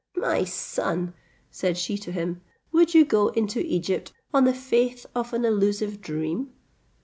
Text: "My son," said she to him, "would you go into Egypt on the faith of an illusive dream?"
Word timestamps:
"My 0.17 0.45
son," 0.45 1.13
said 1.51 1.77
she 1.77 1.95
to 1.99 2.11
him, 2.11 2.41
"would 2.71 2.95
you 2.95 3.05
go 3.05 3.27
into 3.27 3.59
Egypt 3.59 4.11
on 4.33 4.45
the 4.45 4.51
faith 4.55 5.05
of 5.13 5.31
an 5.31 5.45
illusive 5.45 6.01
dream?" 6.01 6.49